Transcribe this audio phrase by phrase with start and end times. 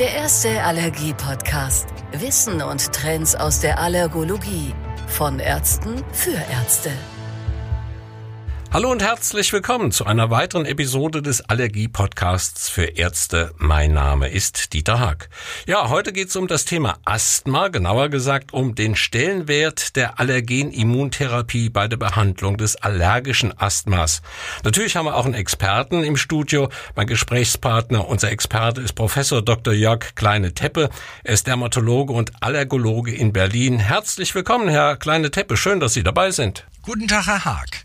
[0.00, 1.86] Der erste Allergie-Podcast.
[2.10, 4.74] Wissen und Trends aus der Allergologie.
[5.06, 6.90] Von Ärzten für Ärzte.
[8.74, 13.54] Hallo und herzlich willkommen zu einer weiteren Episode des Allergie-Podcasts für Ärzte.
[13.56, 15.28] Mein Name ist Dieter Haag.
[15.68, 21.68] Ja, heute geht es um das Thema Asthma, genauer gesagt um den Stellenwert der Allergenimmuntherapie
[21.68, 24.22] bei der Behandlung des allergischen Asthmas.
[24.64, 26.68] Natürlich haben wir auch einen Experten im Studio.
[26.96, 29.72] Mein Gesprächspartner, unser Experte ist Professor Dr.
[29.72, 30.90] Jörg Kleine-Teppe.
[31.22, 33.78] Er ist Dermatologe und Allergologe in Berlin.
[33.78, 35.56] Herzlich willkommen, Herr Kleine-Teppe.
[35.56, 36.66] Schön, dass Sie dabei sind.
[36.82, 37.84] Guten Tag, Herr Haag.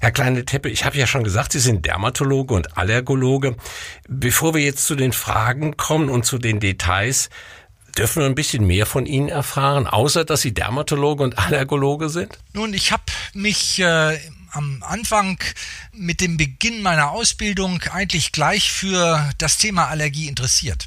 [0.00, 3.56] Herr Kleine Teppe, ich habe ja schon gesagt, Sie sind Dermatologe und Allergologe.
[4.08, 7.30] Bevor wir jetzt zu den Fragen kommen und zu den Details,
[7.96, 12.38] dürfen wir ein bisschen mehr von Ihnen erfahren, außer dass Sie Dermatologe und Allergologe sind?
[12.52, 13.04] Nun, ich habe
[13.34, 14.18] mich äh,
[14.52, 15.38] am Anfang
[15.92, 20.86] mit dem Beginn meiner Ausbildung eigentlich gleich für das Thema Allergie interessiert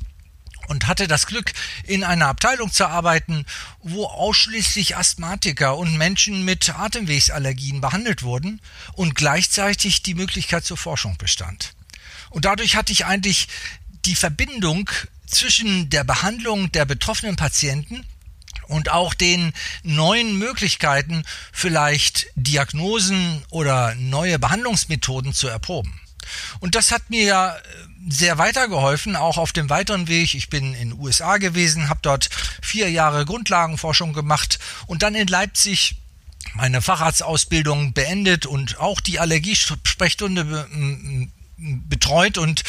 [0.68, 1.54] und hatte das Glück,
[1.84, 3.46] in einer Abteilung zu arbeiten,
[3.82, 8.62] wo ausschließlich Asthmatiker und Menschen mit Atemwegsallergien behandelt wurden
[8.94, 11.74] und gleichzeitig die Möglichkeit zur Forschung bestand.
[12.30, 13.48] Und dadurch hatte ich eigentlich
[14.06, 14.90] die Verbindung
[15.28, 18.06] zwischen der Behandlung der betroffenen Patienten
[18.68, 26.00] und auch den neuen Möglichkeiten, vielleicht Diagnosen oder neue Behandlungsmethoden zu erproben.
[26.60, 27.56] Und das hat mir ja
[28.10, 30.36] sehr weitergeholfen, auch auf dem weiteren Weg.
[30.36, 32.30] Ich bin in den USA gewesen, habe dort
[32.62, 35.96] vier Jahre Grundlagenforschung gemacht und dann in Leipzig
[36.54, 40.68] meine Facharztausbildung beendet und auch die Allergiesprechstunde
[41.58, 42.64] betreut und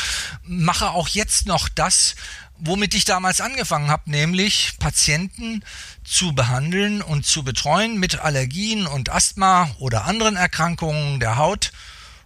[0.44, 2.14] mache auch jetzt noch das,
[2.56, 5.64] womit ich damals angefangen habe, nämlich Patienten
[6.05, 11.72] zu behandeln und zu betreuen mit Allergien und Asthma oder anderen Erkrankungen der Haut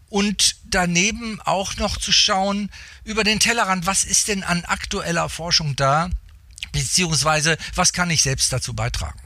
[0.08, 2.70] und daneben auch noch zu schauen
[3.04, 6.10] über den Tellerrand, was ist denn an aktueller Forschung da,
[6.72, 9.20] beziehungsweise was kann ich selbst dazu beitragen.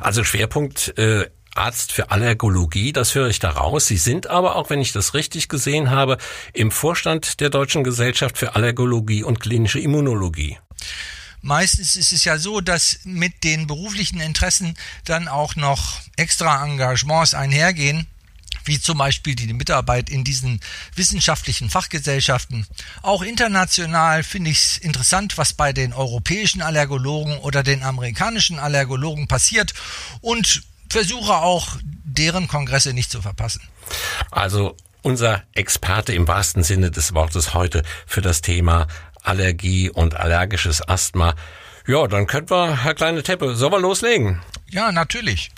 [0.00, 3.86] Also Schwerpunkt äh Arzt für Allergologie, das höre ich da raus.
[3.86, 6.16] Sie sind aber auch, wenn ich das richtig gesehen habe,
[6.54, 10.58] im Vorstand der Deutschen Gesellschaft für Allergologie und klinische Immunologie.
[11.42, 17.34] Meistens ist es ja so, dass mit den beruflichen Interessen dann auch noch extra Engagements
[17.34, 18.06] einhergehen
[18.64, 20.60] wie zum Beispiel die Mitarbeit in diesen
[20.94, 22.66] wissenschaftlichen Fachgesellschaften.
[23.02, 29.28] Auch international finde ich es interessant, was bei den europäischen Allergologen oder den amerikanischen Allergologen
[29.28, 29.74] passiert
[30.20, 33.62] und versuche auch deren Kongresse nicht zu verpassen.
[34.30, 38.86] Also unser Experte im wahrsten Sinne des Wortes heute für das Thema
[39.22, 41.34] Allergie und allergisches Asthma.
[41.86, 44.40] Ja, dann könnten wir, Herr Kleine Teppe, sollen wir loslegen?
[44.70, 45.50] Ja, natürlich.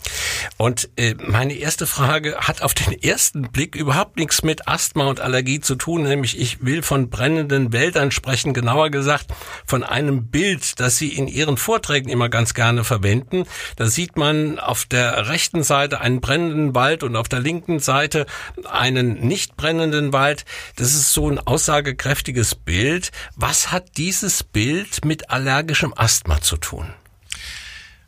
[0.56, 5.20] Und äh, meine erste Frage hat auf den ersten Blick überhaupt nichts mit Asthma und
[5.20, 9.26] Allergie zu tun, nämlich ich will von brennenden Wäldern sprechen, genauer gesagt
[9.66, 13.44] von einem Bild, das Sie in Ihren Vorträgen immer ganz gerne verwenden.
[13.76, 18.26] Da sieht man auf der rechten Seite einen brennenden Wald und auf der linken Seite
[18.64, 20.44] einen nicht brennenden Wald.
[20.76, 23.10] Das ist so ein aussagekräftiges Bild.
[23.36, 26.92] Was hat dieses Bild mit allergischem Asthma zu tun?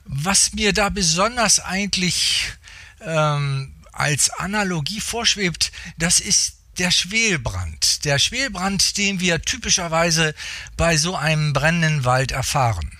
[0.06, 2.52] Was mir da besonders eigentlich
[3.00, 8.04] ähm, als Analogie vorschwebt, das ist der Schwelbrand.
[8.04, 10.34] Der Schwelbrand, den wir typischerweise
[10.76, 12.95] bei so einem brennenden Wald erfahren.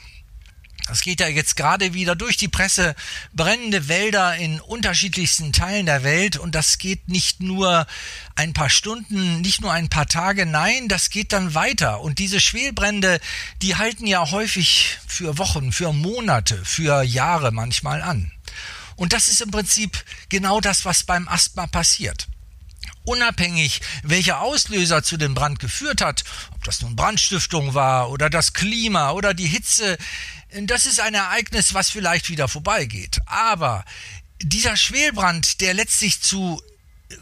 [0.87, 2.95] Das geht ja jetzt gerade wieder durch die Presse,
[3.33, 6.37] brennende Wälder in unterschiedlichsten Teilen der Welt.
[6.37, 7.87] Und das geht nicht nur
[8.37, 12.01] ein paar Stunden, nicht nur ein paar Tage, nein, das geht dann weiter.
[12.01, 13.21] Und diese Schwelbrände,
[13.63, 18.31] die halten ja häufig für Wochen, für Monate, für Jahre manchmal an.
[18.95, 22.29] Und das ist im Prinzip genau das, was beim Asthma passiert.
[23.05, 28.53] Unabhängig welcher Auslöser zu dem Brand geführt hat, ob das nun Brandstiftung war oder das
[28.53, 29.97] Klima oder die Hitze,
[30.62, 33.21] das ist ein Ereignis, was vielleicht wieder vorbeigeht.
[33.27, 33.84] Aber
[34.41, 36.62] dieser Schwelbrand, der letztlich zu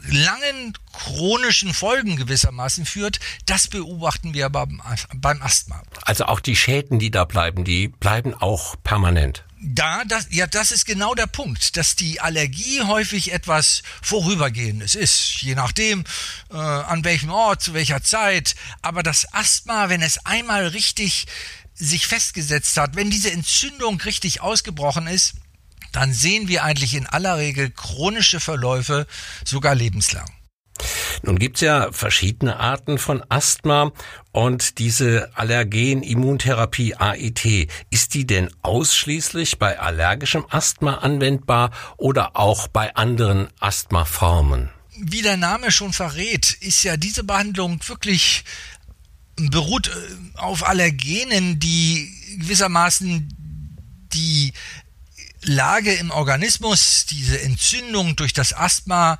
[0.07, 4.81] langen chronischen Folgen gewissermaßen führt, das beobachten wir beim,
[5.13, 5.81] beim Asthma.
[6.03, 9.43] Also auch die Schäden, die da bleiben, die bleiben auch permanent.
[9.67, 15.41] Da, das, ja, das ist genau der Punkt, dass die Allergie häufig etwas Vorübergehendes ist,
[15.41, 16.03] je nachdem,
[16.51, 18.55] äh, an welchem Ort, zu welcher Zeit.
[18.81, 21.25] Aber das Asthma, wenn es einmal richtig
[21.75, 25.35] sich festgesetzt hat, wenn diese Entzündung richtig ausgebrochen ist,
[25.91, 29.07] dann sehen wir eigentlich in aller Regel chronische Verläufe,
[29.45, 30.29] sogar lebenslang.
[31.23, 33.91] Nun gibt's ja verschiedene Arten von Asthma
[34.31, 42.93] und diese Allergen-Immuntherapie AIT, ist die denn ausschließlich bei allergischem Asthma anwendbar oder auch bei
[42.95, 44.69] anderen Asthmaformen?
[44.97, 48.45] Wie der Name schon verrät, ist ja diese Behandlung wirklich
[49.35, 53.29] beruht äh, auf Allergenen, die gewissermaßen
[54.13, 54.53] die
[55.43, 59.19] Lage im Organismus, diese Entzündung durch das Asthma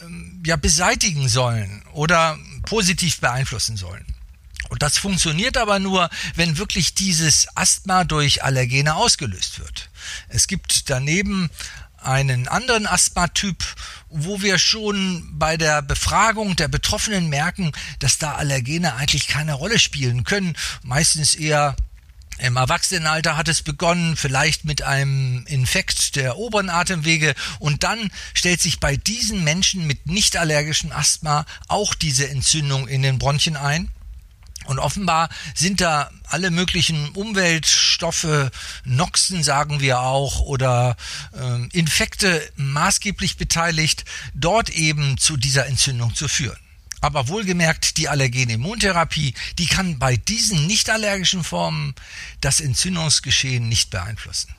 [0.00, 4.04] ähm, ja beseitigen sollen oder positiv beeinflussen sollen.
[4.68, 9.90] Und das funktioniert aber nur, wenn wirklich dieses Asthma durch Allergene ausgelöst wird.
[10.28, 11.50] Es gibt daneben
[12.02, 13.64] einen anderen Asthmatyp,
[14.08, 19.78] wo wir schon bei der Befragung der Betroffenen merken, dass da Allergene eigentlich keine Rolle
[19.78, 21.76] spielen können, meistens eher
[22.38, 28.60] im Erwachsenenalter hat es begonnen, vielleicht mit einem Infekt der oberen Atemwege und dann stellt
[28.60, 33.88] sich bei diesen Menschen mit nicht allergischem Asthma auch diese Entzündung in den Bronchien ein.
[34.66, 38.50] Und offenbar sind da alle möglichen Umweltstoffe,
[38.84, 40.96] Noxen sagen wir auch, oder
[41.32, 44.04] äh, Infekte maßgeblich beteiligt,
[44.34, 46.65] dort eben zu dieser Entzündung zu führen.
[47.00, 51.94] Aber wohlgemerkt, die Allergenimmuntherapie, die kann bei diesen nicht allergischen Formen
[52.40, 54.54] das Entzündungsgeschehen nicht beeinflussen.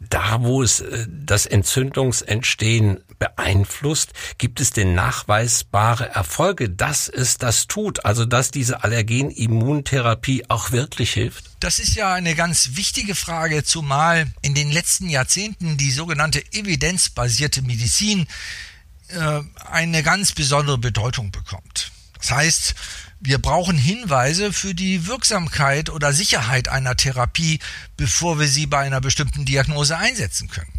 [0.00, 7.68] Da, wo es äh, das Entzündungsentstehen beeinflusst, gibt es denn nachweisbare Erfolge, dass es das
[7.68, 11.44] tut, also dass diese Allergenimmuntherapie auch wirklich hilft?
[11.60, 17.62] Das ist ja eine ganz wichtige Frage, zumal in den letzten Jahrzehnten die sogenannte evidenzbasierte
[17.62, 18.26] Medizin
[19.70, 21.92] eine ganz besondere Bedeutung bekommt.
[22.18, 22.74] Das heißt,
[23.20, 27.60] wir brauchen Hinweise für die Wirksamkeit oder Sicherheit einer Therapie,
[27.96, 30.72] bevor wir sie bei einer bestimmten Diagnose einsetzen können.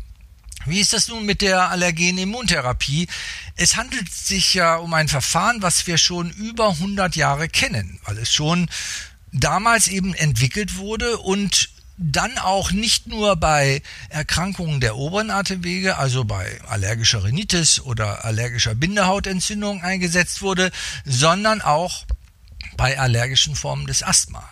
[0.66, 3.08] Wie ist das nun mit der Allergen-Immuntherapie?
[3.56, 8.18] Es handelt sich ja um ein Verfahren, was wir schon über 100 Jahre kennen, weil
[8.18, 8.70] es schon
[9.34, 16.24] damals eben entwickelt wurde und dann auch nicht nur bei Erkrankungen der oberen Atemwege, also
[16.24, 20.72] bei allergischer Rhinitis oder allergischer Bindehautentzündung eingesetzt wurde,
[21.06, 22.06] sondern auch
[22.78, 24.44] bei allergischen Formen des Asthma.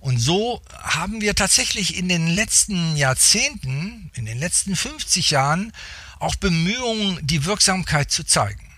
[0.00, 5.72] Und so haben wir tatsächlich in den letzten Jahrzehnten, in den letzten 50 Jahren
[6.18, 8.71] auch Bemühungen, die Wirksamkeit zu zeigen.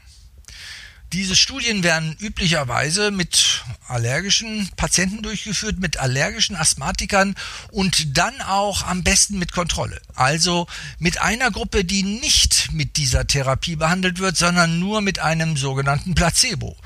[1.14, 7.37] Diese Studien werden üblicherweise mit allergischen Patienten durchgeführt, mit allergischen Asthmatikern
[7.70, 10.02] und dann auch am besten mit Kontrolle.
[10.16, 10.66] Also
[10.99, 16.16] mit einer Gruppe, die nicht mit dieser Therapie behandelt wird, sondern nur mit einem sogenannten
[16.16, 16.76] Placebo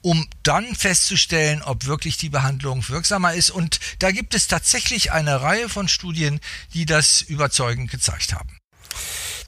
[0.00, 3.50] um dann festzustellen, ob wirklich die Behandlung wirksamer ist.
[3.50, 6.40] Und da gibt es tatsächlich eine Reihe von Studien,
[6.72, 8.58] die das überzeugend gezeigt haben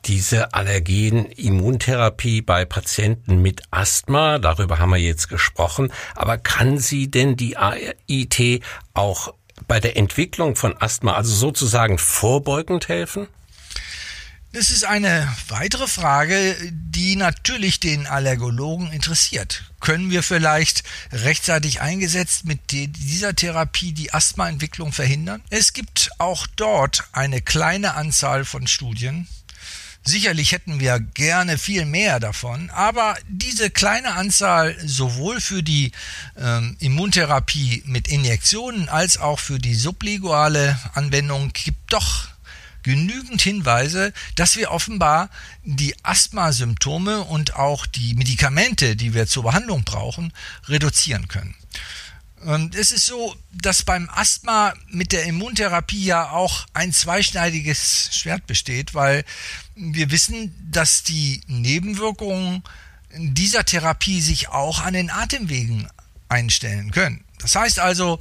[0.04, 7.36] diese Allergen-Immuntherapie bei Patienten mit Asthma, darüber haben wir jetzt gesprochen, aber kann sie denn
[7.36, 8.62] die AIT
[8.94, 9.34] auch
[9.68, 13.28] bei der Entwicklung von Asthma, also sozusagen vorbeugend helfen?
[14.52, 19.62] Das ist eine weitere Frage, die natürlich den Allergologen interessiert.
[19.78, 20.82] Können wir vielleicht
[21.12, 25.40] rechtzeitig eingesetzt mit dieser Therapie die Asthmaentwicklung verhindern?
[25.50, 29.28] Es gibt auch dort eine kleine Anzahl von Studien,
[30.02, 35.92] Sicherlich hätten wir gerne viel mehr davon, aber diese kleine Anzahl sowohl für die
[36.38, 42.28] ähm, Immuntherapie mit Injektionen als auch für die sublinguale Anwendung gibt doch
[42.82, 45.28] genügend Hinweise, dass wir offenbar
[45.64, 50.32] die Asthmasymptome und auch die Medikamente, die wir zur Behandlung brauchen,
[50.66, 51.54] reduzieren können.
[52.40, 58.46] Und es ist so, dass beim Asthma mit der Immuntherapie ja auch ein zweischneidiges Schwert
[58.46, 59.24] besteht, weil
[59.74, 62.62] wir wissen, dass die Nebenwirkungen
[63.14, 65.88] dieser Therapie sich auch an den Atemwegen
[66.28, 67.24] einstellen können.
[67.38, 68.18] Das heißt also,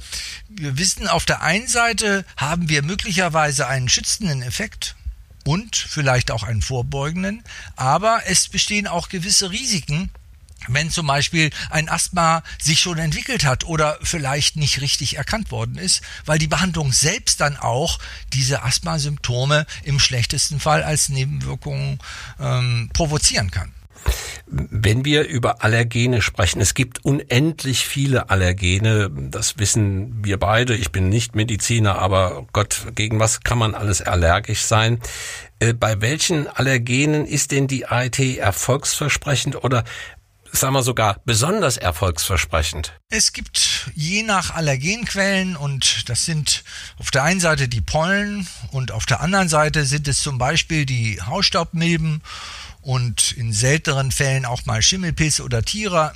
[0.48, 4.96] wir wissen, auf der einen Seite haben wir möglicherweise einen schützenden Effekt
[5.44, 7.42] und vielleicht auch einen vorbeugenden,
[7.76, 10.10] aber es bestehen auch gewisse Risiken,
[10.68, 15.76] wenn zum Beispiel ein Asthma sich schon entwickelt hat oder vielleicht nicht richtig erkannt worden
[15.76, 17.98] ist, weil die Behandlung selbst dann auch
[18.32, 21.98] diese Asthmasymptome im schlechtesten Fall als Nebenwirkungen
[22.38, 23.72] ähm, provozieren kann.
[24.46, 30.74] Wenn wir über Allergene sprechen, es gibt unendlich viele Allergene, das wissen wir beide.
[30.74, 34.98] Ich bin nicht Mediziner, aber Gott, gegen was kann man alles allergisch sein?
[35.60, 39.84] Äh, bei welchen Allergenen ist denn die AIT erfolgsversprechend oder
[40.52, 42.92] sagen wir sogar besonders erfolgsversprechend?
[43.08, 46.64] Es gibt je nach Allergenquellen und das sind
[46.98, 50.86] auf der einen Seite die Pollen und auf der anderen Seite sind es zum Beispiel
[50.86, 52.22] die Hausstaubmilben
[52.82, 56.12] und in selteneren Fällen auch mal Schimmelpilze oder Tiere.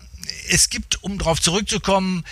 [0.49, 2.25] Es gibt, um darauf zurückzukommen,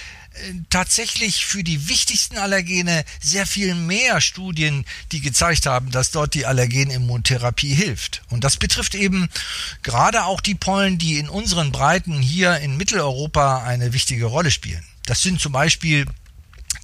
[0.70, 6.46] tatsächlich für die wichtigsten Allergene sehr viel mehr Studien, die gezeigt haben, dass dort die
[6.46, 8.22] Allergenimmuntherapie hilft.
[8.30, 9.28] Und das betrifft eben
[9.82, 14.84] gerade auch die Pollen, die in unseren Breiten hier in Mitteleuropa eine wichtige Rolle spielen.
[15.06, 16.06] Das sind zum Beispiel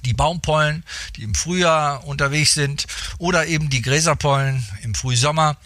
[0.05, 0.83] die Baumpollen,
[1.15, 2.85] die im Frühjahr unterwegs sind,
[3.17, 5.57] oder eben die Gräserpollen im Frühsommer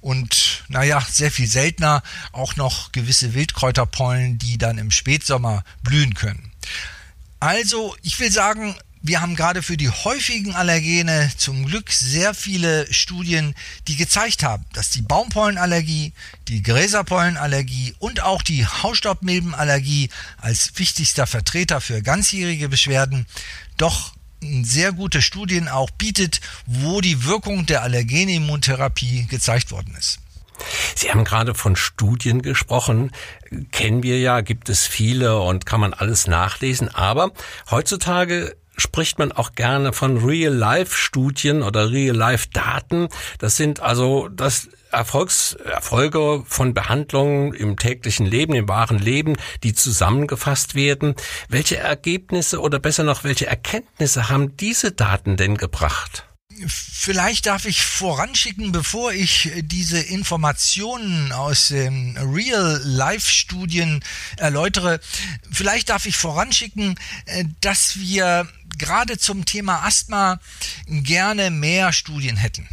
[0.00, 6.50] und naja, sehr viel seltener auch noch gewisse Wildkräuterpollen, die dann im Spätsommer blühen können.
[7.40, 12.92] Also, ich will sagen, wir haben gerade für die häufigen Allergene zum Glück sehr viele
[12.92, 13.54] Studien,
[13.88, 16.12] die gezeigt haben, dass die Baumpollenallergie,
[16.48, 23.26] die Gräserpollenallergie und auch die Hausstaubmilbenallergie als wichtigster Vertreter für ganzjährige Beschwerden
[23.78, 24.12] doch
[24.62, 30.18] sehr gute Studien auch bietet, wo die Wirkung der Allergenimmuntherapie gezeigt worden ist.
[30.94, 33.10] Sie haben gerade von Studien gesprochen.
[33.72, 36.88] Kennen wir ja, gibt es viele und kann man alles nachlesen.
[36.94, 37.32] Aber
[37.70, 43.08] heutzutage spricht man auch gerne von Real-Life-Studien oder Real-Life-Daten.
[43.38, 49.74] Das sind also das Erfolgs, Erfolge von Behandlungen im täglichen Leben, im wahren Leben, die
[49.74, 51.14] zusammengefasst werden.
[51.48, 56.29] Welche Ergebnisse oder besser noch, welche Erkenntnisse haben diese Daten denn gebracht?
[56.66, 64.04] Vielleicht darf ich voranschicken, bevor ich diese Informationen aus den Real-Life-Studien
[64.36, 65.00] erläutere,
[65.50, 68.48] vielleicht darf ich voranschicken, äh, dass wir
[68.78, 70.40] gerade zum Thema Asthma
[70.86, 72.68] gerne mehr Studien hätten.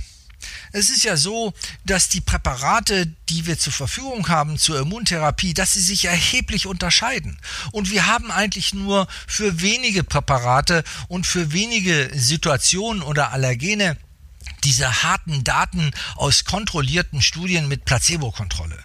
[0.71, 1.53] Es ist ja so,
[1.85, 7.39] dass die Präparate, die wir zur Verfügung haben zur Immuntherapie, dass sie sich erheblich unterscheiden.
[7.71, 13.97] Und wir haben eigentlich nur für wenige Präparate und für wenige Situationen oder Allergene
[14.63, 18.77] diese harten Daten aus kontrollierten Studien mit Placebo-Kontrolle.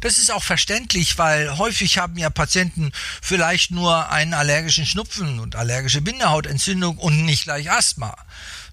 [0.00, 2.92] Das ist auch verständlich, weil häufig haben ja Patienten
[3.22, 8.16] vielleicht nur einen allergischen Schnupfen und allergische Bindehautentzündung und nicht gleich Asthma.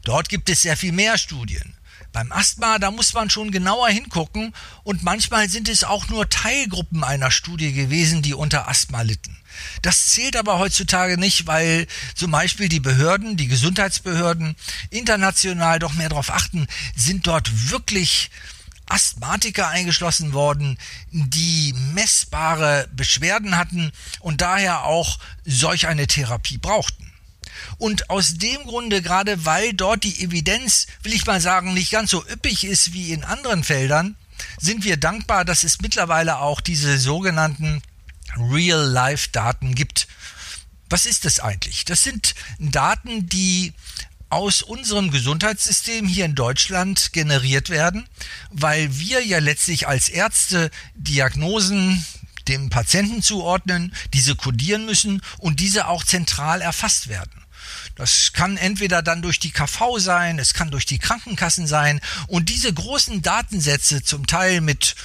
[0.04, 1.76] Dort gibt es sehr viel mehr Studien.
[2.16, 4.54] Beim Asthma, da muss man schon genauer hingucken
[4.84, 9.36] und manchmal sind es auch nur Teilgruppen einer Studie gewesen, die unter Asthma litten.
[9.82, 14.56] Das zählt aber heutzutage nicht, weil zum Beispiel die Behörden, die Gesundheitsbehörden
[14.92, 18.32] international doch mehr darauf achten, sind dort wirklich
[18.86, 20.78] Asthmatiker eingeschlossen worden,
[21.12, 23.92] die messbare Beschwerden hatten
[24.22, 27.05] und daher auch solch eine Therapie brauchten.
[27.78, 32.12] Und aus dem Grunde, gerade weil dort die Evidenz, will ich mal sagen, nicht ganz
[32.12, 34.16] so üppig ist wie in anderen Feldern,
[34.60, 37.82] sind wir dankbar, dass es mittlerweile auch diese sogenannten
[38.38, 40.08] Real-Life-Daten gibt.
[40.90, 41.86] Was ist das eigentlich?
[41.86, 43.74] Das sind Daten, die
[44.30, 48.08] aus unserem Gesundheitssystem hier in Deutschland generiert werden,
[48.50, 52.06] weil wir ja letztlich als Ärzte Diagnosen
[52.48, 57.45] dem Patienten zuordnen, diese kodieren müssen und diese auch zentral erfasst werden.
[57.96, 62.02] Das kann entweder dann durch die KV sein, es kann durch die Krankenkassen sein.
[62.28, 64.96] Und diese großen Datensätze zum Teil mit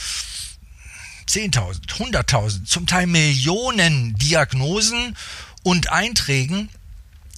[1.29, 5.17] 10.000, 100.000, zum Teil Millionen Diagnosen
[5.63, 6.69] und Einträgen,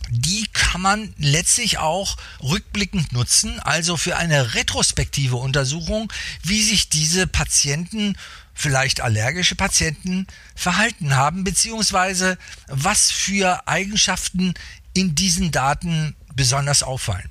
[0.09, 6.11] die kann man letztlich auch rückblickend nutzen, also für eine retrospektive Untersuchung,
[6.42, 8.16] wie sich diese Patienten
[8.54, 12.37] vielleicht allergische Patienten verhalten haben, beziehungsweise
[12.68, 14.54] was für Eigenschaften
[14.94, 17.28] in diesen Daten besonders auffallen.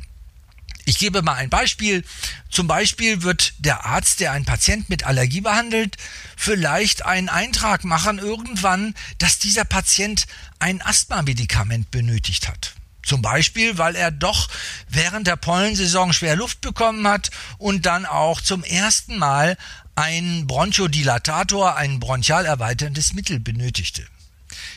[0.85, 2.03] Ich gebe mal ein Beispiel.
[2.49, 5.97] Zum Beispiel wird der Arzt, der einen Patient mit Allergie behandelt,
[6.35, 10.25] vielleicht einen Eintrag machen irgendwann, dass dieser Patient
[10.59, 12.73] ein Asthma-Medikament benötigt hat.
[13.03, 14.49] Zum Beispiel, weil er doch
[14.87, 19.57] während der Pollensaison schwer Luft bekommen hat und dann auch zum ersten Mal
[19.95, 24.05] einen Bronchodilatator, ein bronchial erweiterndes Mittel benötigte.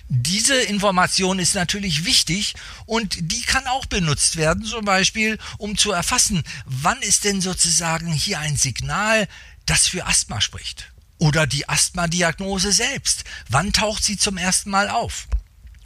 [0.08, 5.92] Diese Information ist natürlich wichtig und die kann auch benutzt werden, zum Beispiel, um zu
[5.92, 9.26] erfassen, wann ist denn sozusagen hier ein Signal,
[9.64, 10.92] das für Asthma spricht.
[11.18, 13.24] Oder die Asthma-Diagnose selbst.
[13.48, 15.26] Wann taucht sie zum ersten Mal auf?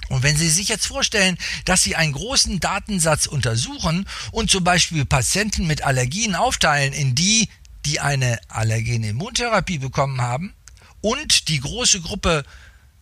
[0.09, 5.05] Und wenn Sie sich jetzt vorstellen, dass Sie einen großen Datensatz untersuchen und zum Beispiel
[5.05, 7.49] Patienten mit Allergien aufteilen in die,
[7.85, 10.55] die eine allergene Immuntherapie bekommen haben
[11.03, 12.45] und die große Gruppe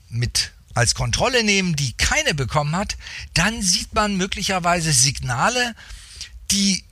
[0.08, 2.97] mit als Kontrolle nehmen, die keine bekommen hat,
[3.33, 5.75] dann sieht man möglicherweise Signale,
[6.50, 6.85] die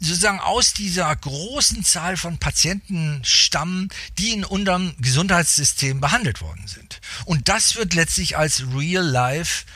[0.00, 7.00] sozusagen aus dieser großen Zahl von Patienten stammen, die in unserem Gesundheitssystem behandelt worden sind.
[7.26, 9.66] Und das wird letztlich als Real-Life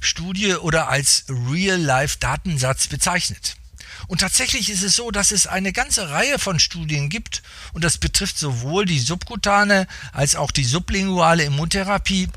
[0.00, 3.56] Studie oder als Real-Life Datensatz bezeichnet.
[4.06, 7.98] Und tatsächlich ist es so, dass es eine ganze Reihe von Studien gibt und das
[7.98, 12.28] betrifft sowohl die subkutane als auch die sublinguale Immuntherapie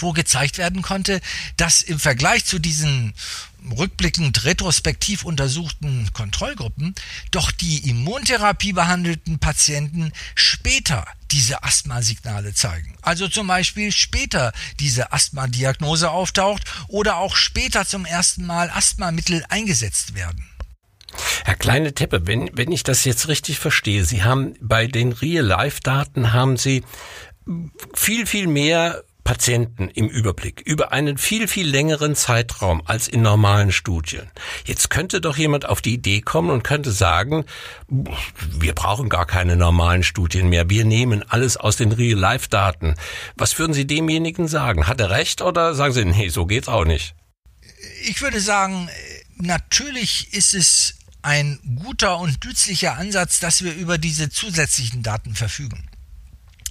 [0.00, 0.12] wo
[0.58, 1.20] werden konnte,
[1.56, 3.14] dass im Vergleich zu diesen
[3.76, 6.94] rückblickend retrospektiv untersuchten Kontrollgruppen
[7.30, 12.96] doch die Immuntherapie behandelten Patienten später diese Asthmasignale zeigen.
[13.02, 20.14] Also zum Beispiel später diese Asthma-Diagnose auftaucht oder auch später zum ersten Mal Asthmamittel eingesetzt
[20.14, 20.48] werden.
[21.44, 26.32] Herr Kleine Teppe, wenn, wenn ich das jetzt richtig verstehe, Sie haben bei den Real-Life-Daten
[26.32, 26.84] haben Sie
[27.94, 33.72] viel, viel mehr Patienten im Überblick über einen viel, viel längeren Zeitraum als in normalen
[33.72, 34.30] Studien.
[34.64, 37.44] Jetzt könnte doch jemand auf die Idee kommen und könnte sagen,
[37.88, 42.94] wir brauchen gar keine normalen Studien mehr, wir nehmen alles aus den Real-Life-Daten.
[43.36, 44.86] Was würden Sie demjenigen sagen?
[44.86, 47.16] Hat er recht oder sagen Sie, nee, so geht's auch nicht?
[48.04, 48.88] Ich würde sagen,
[49.38, 55.85] natürlich ist es ein guter und nützlicher Ansatz, dass wir über diese zusätzlichen Daten verfügen.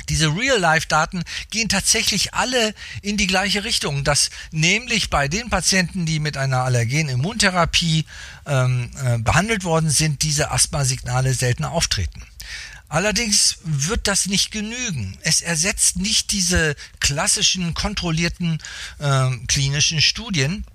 [0.09, 6.19] Diese Real-Life-Daten gehen tatsächlich alle in die gleiche Richtung, dass nämlich bei den Patienten, die
[6.19, 8.05] mit einer Allergen-Immuntherapie
[8.45, 12.23] ähm, äh, behandelt worden sind, diese Asthma-Signale seltener auftreten.
[12.87, 15.17] Allerdings wird das nicht genügen.
[15.21, 18.59] Es ersetzt nicht diese klassischen kontrollierten
[18.99, 20.65] äh, klinischen Studien,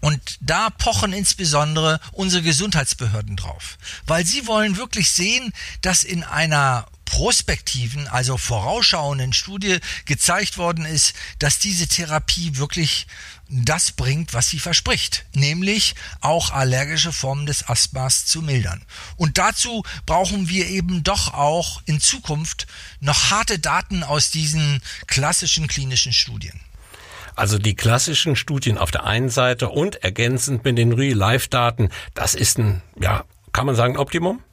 [0.00, 6.86] und da pochen insbesondere unsere Gesundheitsbehörden drauf, weil sie wollen wirklich sehen, dass in einer
[7.10, 13.08] prospektiven, also vorausschauenden Studie gezeigt worden ist, dass diese Therapie wirklich
[13.48, 18.82] das bringt, was sie verspricht, nämlich auch allergische Formen des Asthmas zu mildern.
[19.16, 22.68] Und dazu brauchen wir eben doch auch in Zukunft
[23.00, 26.60] noch harte Daten aus diesen klassischen klinischen Studien.
[27.34, 32.58] Also die klassischen Studien auf der einen Seite und ergänzend mit den Real-Life-Daten, das ist
[32.58, 34.44] ein, ja, kann man sagen, Optimum?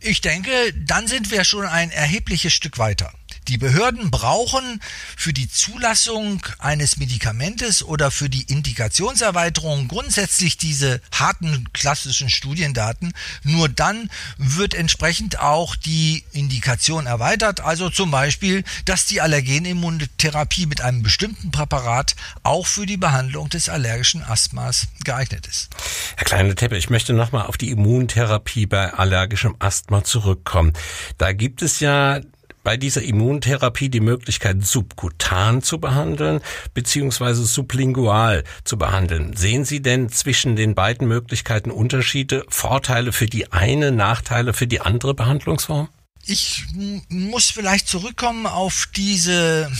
[0.00, 3.12] Ich denke, dann sind wir schon ein erhebliches Stück weiter.
[3.48, 4.80] Die Behörden brauchen
[5.16, 13.12] für die Zulassung eines Medikamentes oder für die Indikationserweiterung grundsätzlich diese harten klassischen Studiendaten.
[13.42, 17.60] Nur dann wird entsprechend auch die Indikation erweitert.
[17.60, 23.68] Also zum Beispiel, dass die Allergenimmuntherapie mit einem bestimmten Präparat auch für die Behandlung des
[23.68, 25.70] allergischen Asthmas geeignet ist.
[26.16, 30.72] Herr Kleine Teppe, ich möchte nochmal auf die Immuntherapie bei allergischem Asthma zurückkommen.
[31.18, 32.20] Da gibt es ja
[32.62, 36.40] bei dieser Immuntherapie die Möglichkeit, subkutan zu behandeln
[36.74, 39.36] beziehungsweise sublingual zu behandeln.
[39.36, 44.80] Sehen Sie denn zwischen den beiden Möglichkeiten Unterschiede, Vorteile für die eine, Nachteile für die
[44.80, 45.88] andere Behandlungsform?
[46.24, 46.64] Ich
[47.08, 49.70] muss vielleicht zurückkommen auf diese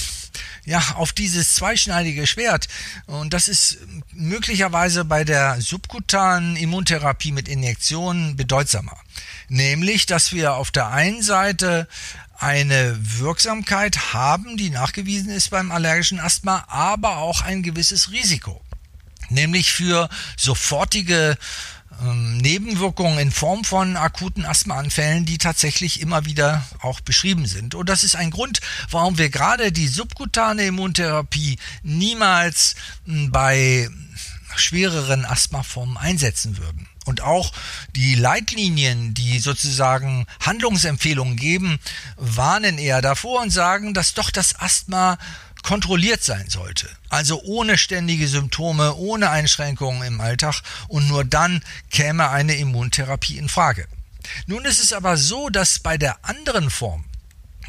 [0.64, 2.68] ja, auf dieses zweischneidige Schwert.
[3.06, 3.78] Und das ist
[4.12, 8.96] möglicherweise bei der subkutanen Immuntherapie mit Injektionen bedeutsamer.
[9.48, 11.88] Nämlich, dass wir auf der einen Seite
[12.42, 18.60] eine Wirksamkeit haben, die nachgewiesen ist beim allergischen Asthma, aber auch ein gewisses Risiko.
[19.28, 21.38] Nämlich für sofortige
[22.02, 27.74] ähm, Nebenwirkungen in Form von akuten Asthmaanfällen, die tatsächlich immer wieder auch beschrieben sind.
[27.74, 32.74] Und das ist ein Grund, warum wir gerade die subkutane Immuntherapie niemals
[33.06, 33.88] hm, bei
[34.56, 36.88] schwereren Asthmaformen einsetzen würden.
[37.04, 37.52] Und auch
[37.96, 41.80] die Leitlinien, die sozusagen Handlungsempfehlungen geben,
[42.16, 45.18] warnen eher davor und sagen, dass doch das Asthma
[45.62, 46.88] kontrolliert sein sollte.
[47.08, 53.48] Also ohne ständige Symptome, ohne Einschränkungen im Alltag und nur dann käme eine Immuntherapie in
[53.48, 53.86] Frage.
[54.46, 57.04] Nun ist es aber so, dass bei der anderen Form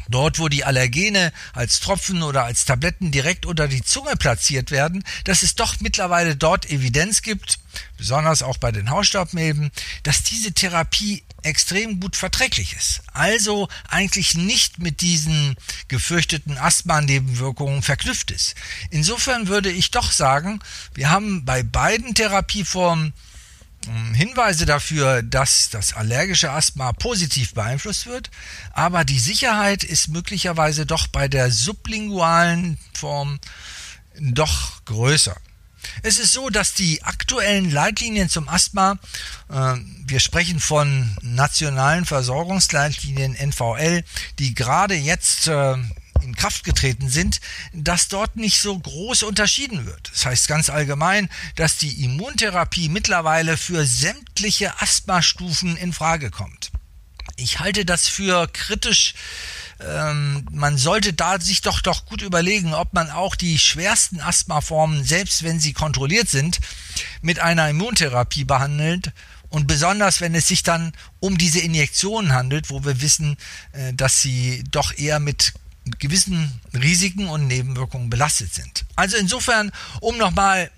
[0.08, 5.04] Dort, wo die Allergene als Tropfen oder als Tabletten direkt unter die Zunge platziert werden,
[5.24, 7.58] dass es doch mittlerweile dort Evidenz gibt,
[7.96, 9.70] besonders auch bei den Hausstaubmilben,
[10.02, 13.02] dass diese Therapie extrem gut verträglich ist.
[13.12, 15.56] Also eigentlich nicht mit diesen
[15.88, 18.54] gefürchteten Asthma-Nebenwirkungen verknüpft ist.
[18.90, 20.60] Insofern würde ich doch sagen,
[20.94, 23.12] wir haben bei beiden Therapieformen
[24.14, 28.30] Hinweise dafür, dass das allergische Asthma positiv beeinflusst wird,
[28.72, 33.38] aber die Sicherheit ist möglicherweise doch bei der sublingualen Form
[34.18, 35.36] doch größer.
[36.02, 38.98] Es ist so, dass die aktuellen Leitlinien zum Asthma,
[39.50, 39.74] äh,
[40.06, 44.02] wir sprechen von nationalen Versorgungsleitlinien NVL,
[44.38, 45.76] die gerade jetzt äh,
[46.24, 47.40] in Kraft getreten sind,
[47.72, 50.10] dass dort nicht so groß unterschieden wird.
[50.12, 56.72] Das heißt ganz allgemein, dass die Immuntherapie mittlerweile für sämtliche Asthmastufen in Frage kommt.
[57.36, 59.14] Ich halte das für kritisch.
[59.80, 65.04] Ähm, man sollte da sich doch doch gut überlegen, ob man auch die schwersten Asthmaformen,
[65.04, 66.60] selbst wenn sie kontrolliert sind,
[67.22, 69.12] mit einer Immuntherapie behandelt
[69.48, 73.36] und besonders, wenn es sich dann um diese Injektionen handelt, wo wir wissen,
[73.72, 75.54] äh, dass sie doch eher mit
[75.98, 78.84] gewissen Risiken und Nebenwirkungen belastet sind.
[78.96, 79.70] Also insofern,
[80.00, 80.70] um nochmal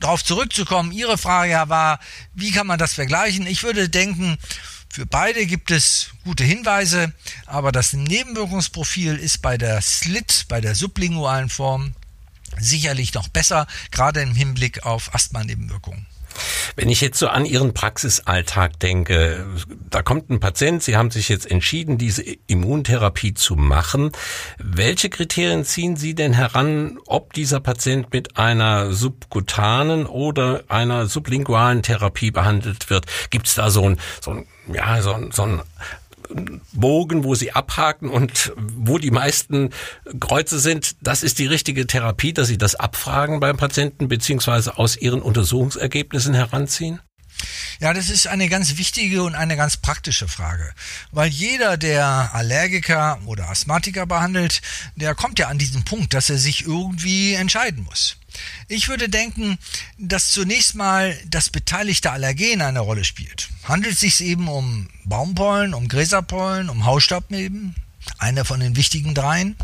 [0.00, 1.98] darauf zurückzukommen, Ihre Frage ja war,
[2.34, 3.46] wie kann man das vergleichen?
[3.46, 4.38] Ich würde denken,
[4.88, 7.12] für beide gibt es gute Hinweise,
[7.46, 11.94] aber das Nebenwirkungsprofil ist bei der Slit, bei der sublingualen Form
[12.60, 16.06] sicherlich noch besser, gerade im Hinblick auf Asthma-Nebenwirkungen.
[16.76, 19.46] Wenn ich jetzt so an Ihren Praxisalltag denke,
[19.90, 24.10] da kommt ein Patient, Sie haben sich jetzt entschieden, diese Immuntherapie zu machen.
[24.58, 31.82] Welche Kriterien ziehen Sie denn heran, ob dieser Patient mit einer subkutanen oder einer sublingualen
[31.82, 33.06] Therapie behandelt wird?
[33.30, 35.62] Gibt es da so ein, so ein ja, so, so ein
[36.72, 39.70] Bogen, wo sie abhaken und wo die meisten
[40.20, 44.96] Kreuze sind, das ist die richtige Therapie, dass sie das abfragen beim Patienten beziehungsweise aus
[44.96, 47.00] ihren Untersuchungsergebnissen heranziehen?
[47.80, 50.72] Ja, das ist eine ganz wichtige und eine ganz praktische Frage,
[51.10, 54.62] weil jeder, der Allergiker oder Asthmatiker behandelt,
[54.94, 58.16] der kommt ja an diesen Punkt, dass er sich irgendwie entscheiden muss.
[58.68, 59.58] Ich würde denken,
[59.98, 63.48] dass zunächst mal das beteiligte Allergen eine Rolle spielt.
[63.64, 67.74] Handelt es sich eben um Baumpollen, um Gräserpollen, um Hausstaubmilben,
[68.18, 69.56] einer von den wichtigen dreien?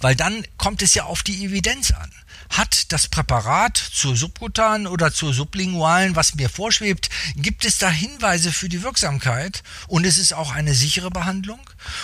[0.00, 2.10] Weil dann kommt es ja auf die Evidenz an
[2.50, 8.52] hat das Präparat zur subkutanen oder zur sublingualen, was mir vorschwebt, gibt es da Hinweise
[8.52, 11.60] für die Wirksamkeit und es ist auch eine sichere Behandlung?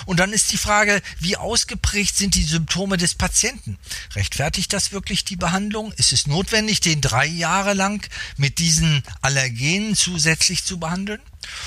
[0.06, 3.78] Und dann ist die Frage, wie ausgeprägt sind die Symptome des Patienten?
[4.14, 5.92] Rechtfertigt das wirklich die Behandlung?
[5.92, 11.20] Ist es notwendig, den drei Jahre lang mit diesen Allergenen zusätzlich zu behandeln?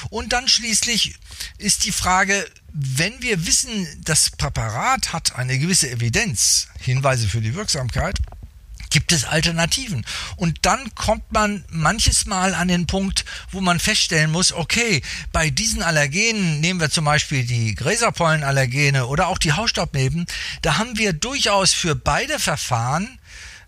[0.09, 1.15] Und dann schließlich
[1.57, 7.55] ist die Frage, wenn wir wissen, das Präparat hat eine gewisse Evidenz, Hinweise für die
[7.55, 8.17] Wirksamkeit,
[8.93, 10.05] gibt es Alternativen.
[10.37, 15.01] Und dann kommt man manches Mal an den Punkt, wo man feststellen muss, okay,
[15.31, 20.27] bei diesen Allergenen, nehmen wir zum Beispiel die Gräserpollenallergene oder auch die Hausstaubmilben,
[20.61, 23.19] da haben wir durchaus für beide Verfahren,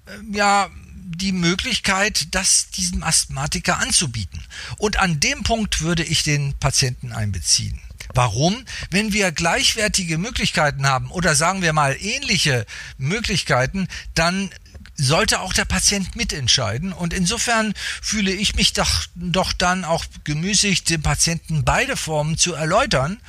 [0.05, 0.69] äh, ja,
[1.07, 4.43] die Möglichkeit, das diesem Asthmatiker anzubieten.
[4.77, 7.79] Und an dem Punkt würde ich den Patienten einbeziehen.
[8.13, 8.63] Warum?
[8.91, 12.65] Wenn wir gleichwertige Möglichkeiten haben oder sagen wir mal ähnliche
[12.97, 14.51] Möglichkeiten, dann
[14.97, 16.93] sollte auch der Patient mitentscheiden.
[16.93, 22.53] Und insofern fühle ich mich doch, doch dann auch gemüßigt, dem Patienten beide Formen zu
[22.53, 23.19] erläutern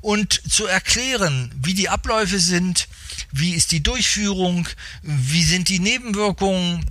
[0.00, 2.88] und zu erklären, wie die Abläufe sind,
[3.30, 4.68] wie ist die Durchführung,
[5.02, 6.84] wie sind die Nebenwirkungen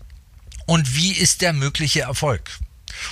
[0.65, 2.49] und wie ist der mögliche Erfolg.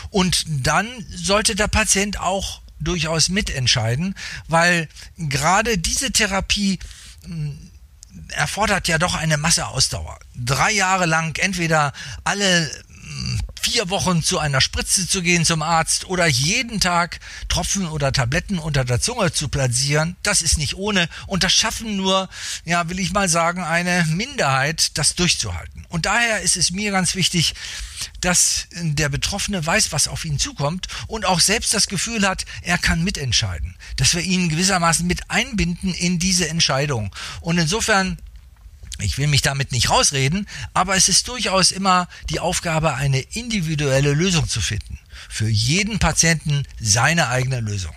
[0.09, 4.15] Und dann sollte der Patient auch durchaus mitentscheiden,
[4.47, 6.79] weil gerade diese Therapie
[8.31, 10.19] erfordert ja doch eine Masse Ausdauer.
[10.35, 12.69] Drei Jahre lang entweder alle
[13.61, 18.59] vier Wochen zu einer Spritze zu gehen zum Arzt oder jeden Tag Tropfen oder Tabletten
[18.59, 22.29] unter der Zunge zu platzieren, das ist nicht ohne und das schaffen nur,
[22.65, 25.85] ja, will ich mal sagen, eine Minderheit, das durchzuhalten.
[25.89, 27.53] Und daher ist es mir ganz wichtig,
[28.21, 32.77] dass der Betroffene weiß, was auf ihn zukommt und auch selbst das Gefühl hat, er
[32.77, 33.75] kann mitentscheiden.
[33.95, 37.13] Dass wir ihn gewissermaßen mit einbinden in diese Entscheidung.
[37.41, 38.17] Und insofern
[39.01, 44.13] ich will mich damit nicht rausreden, aber es ist durchaus immer die Aufgabe, eine individuelle
[44.13, 44.99] Lösung zu finden.
[45.29, 47.95] Für jeden Patienten seine eigene Lösung.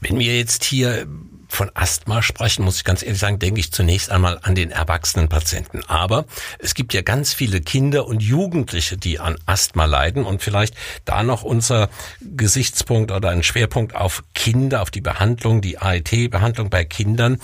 [0.00, 1.06] Wenn wir jetzt hier
[1.48, 5.28] von Asthma sprechen, muss ich ganz ehrlich sagen, denke ich zunächst einmal an den erwachsenen
[5.28, 5.82] Patienten.
[5.86, 6.26] Aber
[6.58, 11.22] es gibt ja ganz viele Kinder und Jugendliche, die an Asthma leiden und vielleicht da
[11.22, 11.88] noch unser
[12.20, 17.40] Gesichtspunkt oder ein Schwerpunkt auf Kinder, auf die Behandlung, die AET-Behandlung bei Kindern.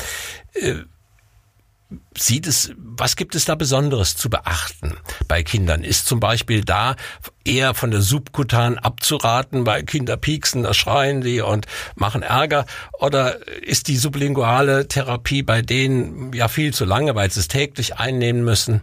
[1.93, 4.97] Äh, sieht es, was gibt es da Besonderes zu beachten
[5.29, 5.85] bei Kindern?
[5.85, 6.97] Ist zum Beispiel da
[7.45, 12.67] eher von der Subkutan abzuraten, weil Kinder pieksen, da schreien sie und machen Ärger?
[12.99, 17.97] Oder ist die sublinguale Therapie bei denen ja viel zu lange, weil sie es täglich
[17.97, 18.83] einnehmen müssen?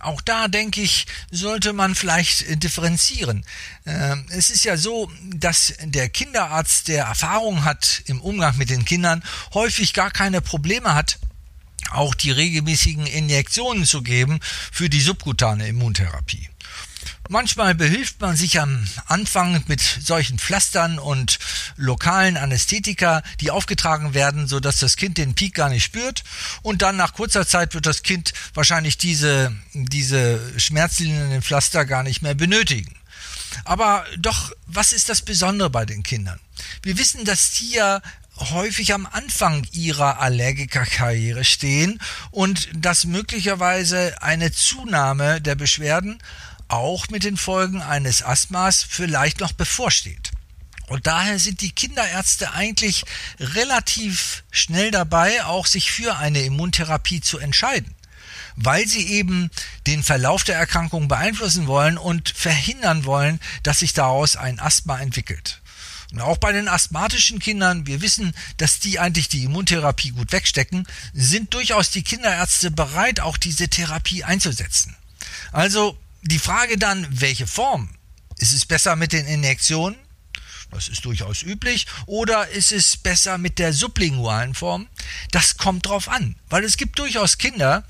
[0.00, 3.44] Auch da denke ich, sollte man vielleicht differenzieren.
[3.86, 8.84] Ähm, es ist ja so, dass der Kinderarzt, der Erfahrung hat im Umgang mit den
[8.84, 11.18] Kindern, häufig gar keine Probleme hat,
[11.90, 14.40] auch die regelmäßigen Injektionen zu geben
[14.72, 16.48] für die subkutane Immuntherapie.
[17.30, 21.38] Manchmal behilft man sich am Anfang mit solchen Pflastern und
[21.76, 26.24] lokalen Anästhetika, die aufgetragen werden, so dass das Kind den Peak gar nicht spürt.
[26.62, 32.22] Und dann nach kurzer Zeit wird das Kind wahrscheinlich diese, diese schmerzlindernden Pflaster gar nicht
[32.22, 32.94] mehr benötigen.
[33.64, 36.40] Aber doch, was ist das Besondere bei den Kindern?
[36.82, 38.00] Wir wissen, dass die ja
[38.38, 46.18] häufig am Anfang ihrer Allergikerkarriere stehen und dass möglicherweise eine Zunahme der Beschwerden
[46.68, 50.30] auch mit den Folgen eines Asthmas vielleicht noch bevorsteht.
[50.88, 53.04] Und daher sind die Kinderärzte eigentlich
[53.38, 57.94] relativ schnell dabei, auch sich für eine Immuntherapie zu entscheiden.
[58.60, 59.50] weil sie eben
[59.86, 65.60] den Verlauf der Erkrankung beeinflussen wollen und verhindern wollen, dass sich daraus ein Asthma entwickelt.
[66.12, 70.86] Und auch bei den asthmatischen Kindern, wir wissen, dass die eigentlich die Immuntherapie gut wegstecken,
[71.12, 74.96] sind durchaus die Kinderärzte bereit, auch diese Therapie einzusetzen.
[75.52, 77.90] Also die Frage dann, welche Form?
[78.38, 79.96] Ist es besser mit den Injektionen?
[80.70, 81.86] Das ist durchaus üblich.
[82.06, 84.86] Oder ist es besser mit der sublingualen Form?
[85.30, 87.84] Das kommt drauf an, weil es gibt durchaus Kinder,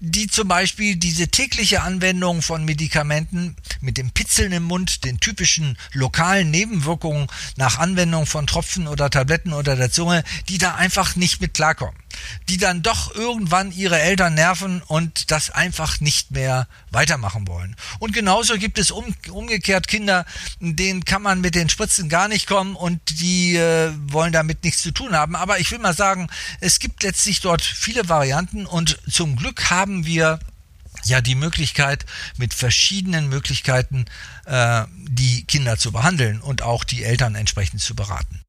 [0.00, 5.78] die zum Beispiel diese tägliche Anwendung von Medikamenten mit dem Pitzeln im Mund, den typischen
[5.92, 11.40] lokalen Nebenwirkungen nach Anwendung von Tropfen oder Tabletten oder der Zunge, die da einfach nicht
[11.40, 12.03] mit klarkommen
[12.48, 17.76] die dann doch irgendwann ihre Eltern nerven und das einfach nicht mehr weitermachen wollen.
[17.98, 20.24] Und genauso gibt es um, umgekehrt Kinder,
[20.60, 24.82] denen kann man mit den Spritzen gar nicht kommen und die äh, wollen damit nichts
[24.82, 25.36] zu tun haben.
[25.36, 26.28] Aber ich will mal sagen,
[26.60, 30.38] es gibt letztlich dort viele Varianten und zum Glück haben wir
[31.04, 34.06] ja die Möglichkeit, mit verschiedenen Möglichkeiten
[34.46, 38.43] äh, die Kinder zu behandeln und auch die Eltern entsprechend zu beraten.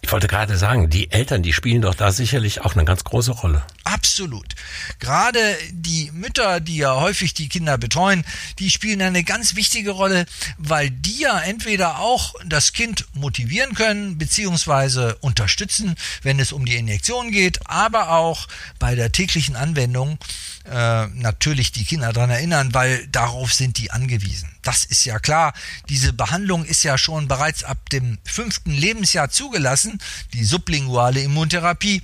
[0.00, 3.32] Ich wollte gerade sagen, die Eltern, die spielen doch da sicherlich auch eine ganz große
[3.32, 3.62] Rolle.
[3.84, 4.54] Absolut.
[4.98, 5.40] Gerade
[5.70, 8.24] die Mütter, die ja häufig die Kinder betreuen,
[8.58, 14.18] die spielen eine ganz wichtige Rolle, weil die ja entweder auch das Kind motivieren können,
[14.18, 20.18] beziehungsweise unterstützen, wenn es um die Injektion geht, aber auch bei der täglichen Anwendung
[20.64, 24.48] äh, natürlich die Kinder daran erinnern, weil darauf sind die angewiesen.
[24.62, 25.54] Das ist ja klar.
[25.88, 30.00] Diese Behandlung ist ja schon bereits ab dem fünften Lebensjahr zugelassen,
[30.32, 32.02] die sublinguale Immuntherapie.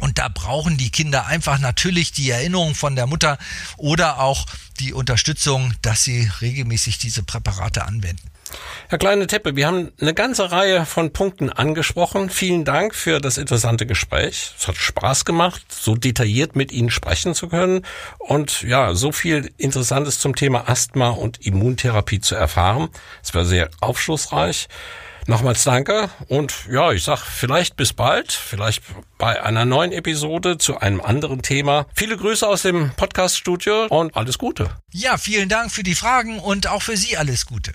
[0.00, 3.38] Und da brauchen die Kinder einfach natürlich die Erinnerung von der Mutter
[3.76, 4.46] oder auch
[4.80, 8.30] die Unterstützung, dass sie regelmäßig diese Präparate anwenden.
[8.88, 12.30] Herr Kleine Teppe, wir haben eine ganze Reihe von Punkten angesprochen.
[12.30, 14.54] Vielen Dank für das interessante Gespräch.
[14.56, 17.84] Es hat Spaß gemacht, so detailliert mit Ihnen sprechen zu können
[18.18, 22.88] und ja, so viel Interessantes zum Thema Asthma und Immuntherapie zu erfahren.
[23.22, 24.68] Es war sehr aufschlussreich.
[25.28, 28.84] Nochmals danke und ja, ich sag vielleicht bis bald, vielleicht
[29.18, 31.86] bei einer neuen Episode zu einem anderen Thema.
[31.94, 34.70] Viele Grüße aus dem Podcast-Studio und alles Gute.
[34.92, 37.72] Ja, vielen Dank für die Fragen und auch für Sie alles Gute.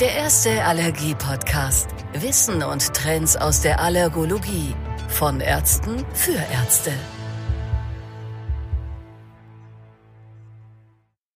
[0.00, 1.88] Der erste Allergie-Podcast.
[2.12, 4.74] Wissen und Trends aus der Allergologie.
[5.08, 6.92] Von Ärzten für Ärzte.